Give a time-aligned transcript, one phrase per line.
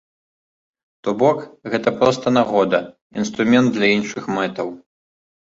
[1.07, 1.43] То бок
[1.73, 2.79] гэта проста нагода,
[3.25, 4.67] інструмент для іншых мэтаў.